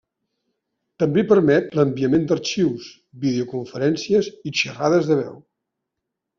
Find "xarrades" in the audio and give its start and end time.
4.65-5.15